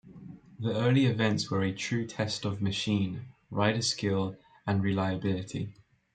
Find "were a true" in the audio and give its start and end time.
1.51-2.07